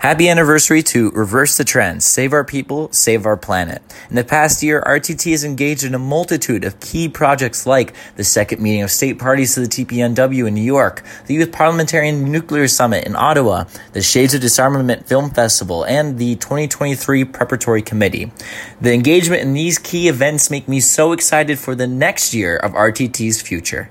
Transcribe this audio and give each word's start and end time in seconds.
Happy 0.00 0.28
anniversary 0.28 0.80
to 0.80 1.10
Reverse 1.10 1.56
the 1.56 1.64
Trends, 1.64 2.04
Save 2.04 2.32
Our 2.32 2.44
People, 2.44 2.88
Save 2.92 3.26
Our 3.26 3.36
Planet. 3.36 3.82
In 4.08 4.14
the 4.14 4.22
past 4.22 4.62
year, 4.62 4.80
RTT 4.86 5.32
has 5.32 5.42
engaged 5.42 5.82
in 5.82 5.92
a 5.92 5.98
multitude 5.98 6.64
of 6.64 6.78
key 6.78 7.08
projects 7.08 7.66
like 7.66 7.92
the 8.14 8.22
second 8.22 8.62
meeting 8.62 8.82
of 8.82 8.92
state 8.92 9.18
parties 9.18 9.54
to 9.54 9.60
the 9.60 9.66
TPNW 9.66 10.46
in 10.46 10.54
New 10.54 10.60
York, 10.60 11.02
the 11.26 11.34
Youth 11.34 11.50
Parliamentarian 11.50 12.30
Nuclear 12.30 12.68
Summit 12.68 13.08
in 13.08 13.16
Ottawa, 13.16 13.64
the 13.92 14.00
Shades 14.00 14.34
of 14.34 14.40
Disarmament 14.40 15.08
Film 15.08 15.30
Festival, 15.30 15.82
and 15.84 16.16
the 16.16 16.36
2023 16.36 17.24
Preparatory 17.24 17.82
Committee. 17.82 18.30
The 18.80 18.94
engagement 18.94 19.42
in 19.42 19.52
these 19.52 19.78
key 19.78 20.06
events 20.06 20.48
make 20.48 20.68
me 20.68 20.78
so 20.78 21.10
excited 21.10 21.58
for 21.58 21.74
the 21.74 21.88
next 21.88 22.32
year 22.32 22.56
of 22.56 22.70
RTT's 22.70 23.42
future. 23.42 23.90